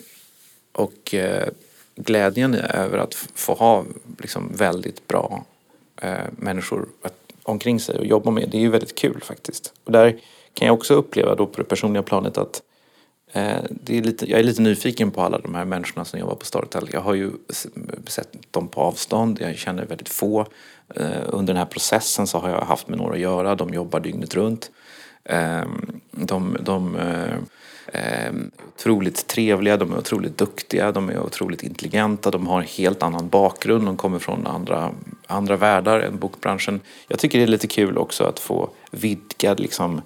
[0.72, 1.48] Och eh,
[1.96, 3.84] glädjen över att få ha
[4.18, 5.44] liksom, väldigt bra
[6.02, 9.72] eh, människor att, omkring sig och jobba med, det är ju väldigt kul faktiskt.
[9.84, 10.18] Och där
[10.54, 12.73] kan jag också uppleva då på det personliga planet att Eh,
[13.34, 16.34] Eh, det är lite, jag är lite nyfiken på alla de här människorna som jobbar
[16.34, 16.88] på Storytel.
[16.92, 17.30] Jag har ju
[18.06, 20.46] sett dem på avstånd, jag känner väldigt få.
[20.94, 24.00] Eh, under den här processen så har jag haft med några att göra, de jobbar
[24.00, 24.70] dygnet runt.
[25.24, 27.32] Ehm, de, de eh,
[27.92, 32.66] ehm, är otroligt trevliga, de är otroligt duktiga, de är otroligt intelligenta, de har en
[32.66, 34.90] helt annan bakgrund, de kommer från andra,
[35.26, 36.80] andra världar än bokbranschen.
[37.08, 40.02] Jag tycker det är lite kul också att få vidga liksom,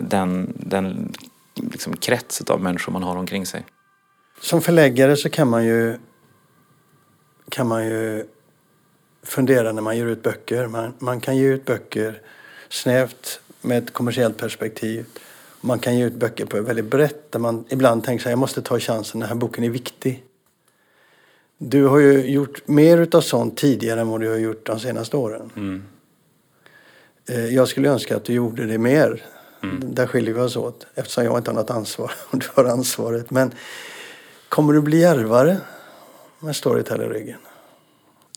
[0.00, 1.12] den, den
[1.54, 3.66] liksom, krets av människor man har omkring sig.
[4.40, 5.98] Som förläggare så kan man ju,
[7.48, 8.26] kan man ju
[9.22, 10.66] fundera när man ger ut böcker.
[10.66, 12.20] Man, man kan ge ut böcker
[12.68, 15.06] snävt med ett kommersiellt perspektiv.
[15.60, 18.62] Man kan ge ut böcker på väldigt brett där man ibland tänker sig jag måste
[18.62, 20.24] ta chansen, den här boken är viktig.
[21.58, 25.16] Du har ju gjort mer utav sånt tidigare än vad du har gjort de senaste
[25.16, 25.50] åren.
[25.56, 25.82] Mm.
[27.50, 29.22] Jag skulle önska att du gjorde det mer.
[29.62, 29.94] Mm.
[29.94, 33.30] Där skiljer vi oss åt eftersom jag inte har något ansvar och du har ansvaret.
[33.30, 33.54] Men
[34.48, 35.56] kommer du bli järvare
[36.38, 37.38] med Storytel i ryggen?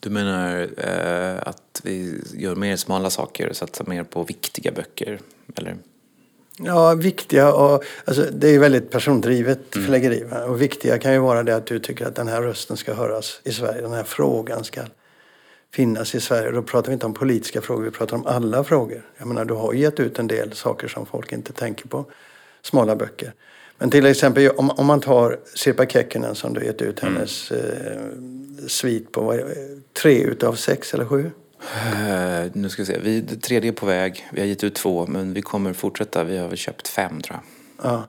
[0.02, 5.20] Du menar eh, att vi gör mer smala saker och satsar mer på viktiga böcker?
[5.56, 5.78] Eller?
[6.58, 9.86] Ja, viktiga och alltså, det är väldigt persondrivet mm.
[9.86, 10.26] förläggeri.
[10.48, 13.42] Och viktiga kan ju vara det att du tycker att den här rösten ska höras
[13.44, 13.82] i Sverige.
[13.82, 14.82] Den här frågan ska
[15.76, 16.52] finnas i Sverige.
[16.52, 19.02] Då pratar vi inte om politiska frågor, vi pratar om alla frågor.
[19.18, 22.06] Jag menar, du har gett ut en del saker som folk inte tänker på.
[22.62, 23.34] Smala böcker.
[23.78, 27.14] Men till exempel om, om man tar Sirpa Kekkonen som du gett ut, mm.
[27.14, 28.02] hennes eh,
[28.68, 29.40] svit på vad,
[30.02, 31.32] tre utav sex eller sju?
[31.66, 34.28] Uh, nu ska vi se, vi, tredje är på väg.
[34.32, 36.24] Vi har gett ut två men vi kommer fortsätta.
[36.24, 37.92] Vi har väl köpt fem tror jag.
[37.92, 38.08] Ja.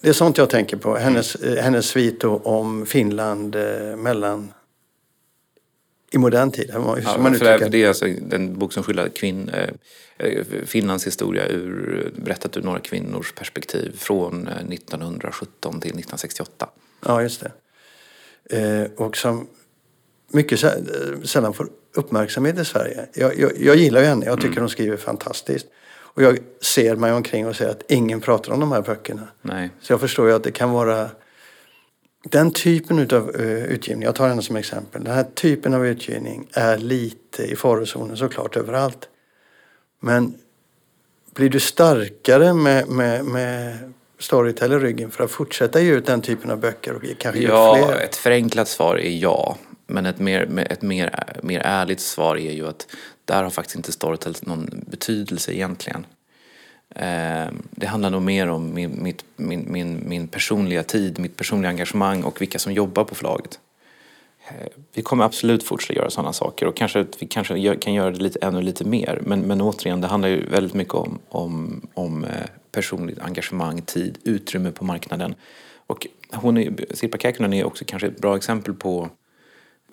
[0.00, 0.96] Det är sånt jag tänker på.
[0.96, 1.64] Hennes, mm.
[1.64, 4.52] hennes svit om Finland eh, mellan
[6.12, 6.70] i modern tid.
[6.72, 6.78] Ja,
[7.18, 9.68] man för det är alltså en bok som skildrar kvinn, eh,
[10.18, 16.68] eh, Finlands historia ur, berättat ur några kvinnors perspektiv från 1917 till 1968.
[17.06, 17.52] Ja, just det.
[18.58, 19.46] Eh, och som
[20.32, 20.60] mycket
[21.24, 23.06] sällan får uppmärksamhet i Sverige.
[23.14, 24.62] Jag, jag, jag gillar ju henne, jag tycker mm.
[24.62, 25.66] hon skriver fantastiskt.
[26.14, 29.28] Och jag ser mig omkring och ser att ingen pratar om de här böckerna.
[29.42, 29.70] Nej.
[29.80, 31.10] Så jag förstår ju att det kan vara
[32.22, 35.04] den typen av uh, utgivning, jag tar henne som exempel.
[35.04, 39.08] Den här typen av utgivning är lite i farozonen såklart överallt.
[40.00, 40.34] Men
[41.34, 43.78] blir du starkare med, med, med
[44.18, 47.76] Storytel i ryggen för att fortsätta ge ut den typen av böcker och kanske ja,
[47.76, 48.00] fler?
[48.00, 49.56] ett förenklat svar är ja.
[49.86, 52.86] Men ett, mer, ett mer, mer ärligt svar är ju att
[53.24, 56.06] där har faktiskt inte Storytel någon betydelse egentligen.
[56.94, 61.70] Ehm, det handlar nog mer om min, mitt, min, min, min personliga tid, mitt personliga
[61.70, 63.60] engagemang och vilka som jobbar på förlaget.
[64.48, 68.22] Ehm, vi kommer absolut fortsätta göra sådana saker och kanske vi kanske kan göra det
[68.22, 69.22] lite, ännu lite mer.
[69.26, 72.30] Men, men återigen, det handlar ju väldigt mycket om, om, om eh,
[72.72, 75.34] personligt engagemang, tid, utrymme på marknaden.
[75.86, 79.08] Och hon är, Sirpa Käkkinen är också kanske ett bra exempel på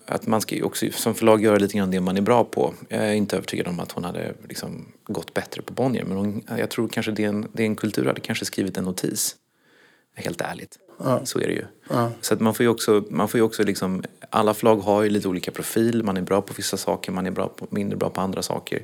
[0.10, 2.74] att man ska också som förlag göra lite grann det man är bra på.
[2.90, 6.44] Jag är inte övertygad om att hon hade liksom gått bättre på Bonnier men hon,
[6.58, 9.36] jag tror kanske det är en, det är en kultur hade kanske skrivit en notis.
[10.16, 10.80] Helt ärligt.
[11.04, 11.26] Ja.
[11.26, 11.66] Så är det ju.
[11.90, 12.12] Ja.
[12.22, 15.10] Så att man får ju också, man får ju också liksom, alla förlag har ju
[15.10, 16.04] lite olika profil.
[16.04, 18.82] Man är bra på vissa saker, man är bra på, mindre bra på andra saker.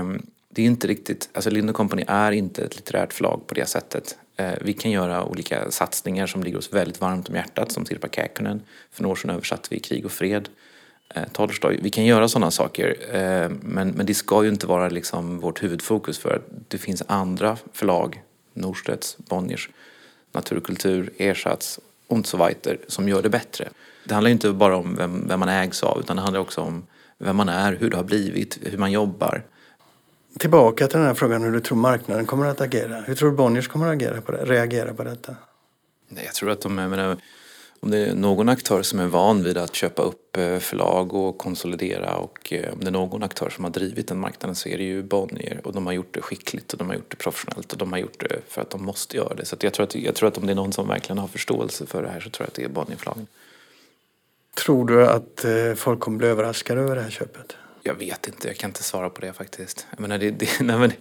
[0.00, 3.68] Um, det är inte riktigt, alltså Lind Company är inte ett litterärt förlag på det
[3.68, 4.18] sättet.
[4.42, 8.08] Eh, vi kan göra olika satsningar som ligger oss väldigt varmt om hjärtat som Sirpa
[8.08, 8.62] Käkkonen.
[8.90, 10.48] För några år sedan översatte vi Krig och fred.
[11.14, 11.80] Eh, Tolstoj.
[11.82, 15.62] Vi kan göra sådana saker eh, men, men det ska ju inte vara liksom vårt
[15.62, 18.22] huvudfokus för att det finns andra förlag,
[18.54, 19.68] Norstedts, Bonniers,
[20.32, 23.68] Natur och kultur, Ersatz och så weiter, som gör det bättre.
[24.04, 26.86] Det handlar inte bara om vem, vem man ägs av utan det handlar också om
[27.18, 29.42] vem man är, hur det har blivit, hur man jobbar.
[30.38, 33.00] Tillbaka till den här frågan hur du tror marknaden kommer att agera.
[33.00, 35.36] Hur tror du Bonniers kommer att agera på det, reagera på detta?
[36.08, 37.16] Jag tror att de, menar,
[37.80, 41.38] om det är någon aktör som är van vid att köpa upp eh, förlag och
[41.38, 44.78] konsolidera och eh, om det är någon aktör som har drivit den marknaden så är
[44.78, 47.72] det ju Bonnier och de har gjort det skickligt och de har gjort det professionellt
[47.72, 49.44] och de har gjort det för att de måste göra det.
[49.44, 51.86] Så jag, tror att, jag tror att om det är någon som verkligen har förståelse
[51.86, 53.26] för det här så tror jag att det är Bonnierförlagen.
[54.54, 57.56] Tror du att eh, folk kommer bli överraskade över det här köpet?
[57.82, 59.86] Jag vet inte, jag kan inte svara på det faktiskt.
[59.90, 60.92] Jag menar, det, det, nej men,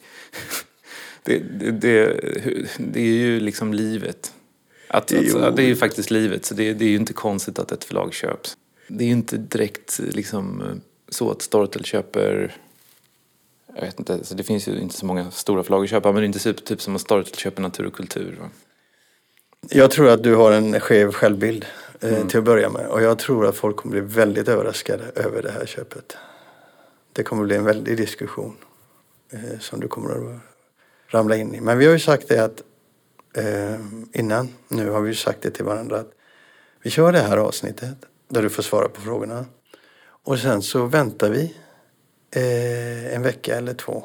[1.23, 2.19] det, det, det,
[2.77, 4.33] det är ju liksom livet.
[4.87, 7.71] Att, att, det är ju faktiskt livet, så det, det är ju inte konstigt att
[7.71, 8.57] ett förlag köps.
[8.87, 10.63] Det är ju inte direkt liksom
[11.09, 12.57] så att Storytel köper
[13.75, 16.21] jag vet inte, alltså det finns ju inte så många stora förlag att köpa men
[16.21, 18.37] det är inte typ, typ som att Storytel köper natur och kultur.
[18.39, 18.49] Va?
[19.69, 21.65] Jag tror att du har en skev självbild
[22.01, 22.27] eh, mm.
[22.27, 25.51] till att börja med och jag tror att folk kommer bli väldigt överraskade över det
[25.51, 26.17] här köpet
[27.13, 28.55] det kommer bli en väldig diskussion
[29.31, 30.41] eh, som du kommer att
[31.07, 31.61] ramla in i.
[31.61, 32.63] Men vi har ju sagt det att
[33.33, 33.79] eh,
[34.13, 36.11] innan, nu har vi ju sagt det till varandra att
[36.83, 37.97] vi kör det här avsnittet
[38.27, 39.45] där du får svara på frågorna.
[40.23, 41.55] Och sen så väntar vi
[42.35, 44.03] eh, en vecka eller två.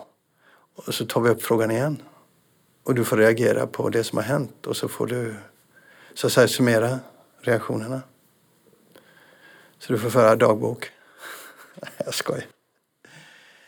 [0.74, 2.02] Och så tar vi upp frågan igen.
[2.84, 5.34] och du får reagera på det som har hänt och så får du
[6.14, 6.98] så att säga summera
[7.40, 8.02] reaktionerna.
[9.78, 10.90] Så du får föra dagbok.
[12.04, 12.55] Jag skojar.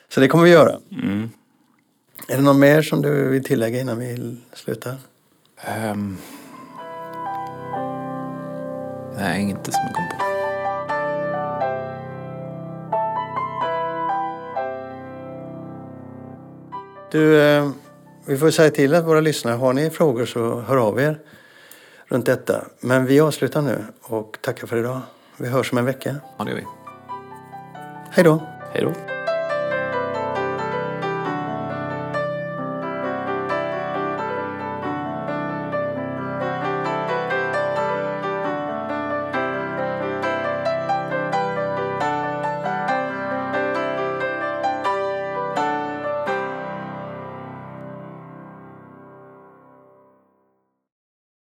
[0.08, 0.76] Så det kommer vi göra.
[0.92, 1.30] Mm.
[2.28, 4.96] Är det något mer som du vill tillägga innan vi slutar?
[5.60, 6.16] Ehm.
[9.16, 10.24] nej, inte som jag kom på.
[17.10, 17.70] Du, eh,
[18.26, 21.18] vi får säga till att våra lyssnare, har ni frågor så hör av er
[22.06, 22.64] runt detta.
[22.80, 25.00] Men vi avslutar nu och tackar för idag.
[25.36, 26.16] Vi hörs om en vecka.
[26.38, 26.64] Ja, det gör vi.
[28.10, 28.42] Hej då!
[28.72, 29.17] Hej då.